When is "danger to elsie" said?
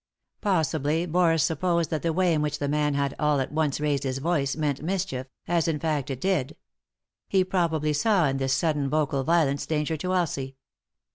9.67-10.55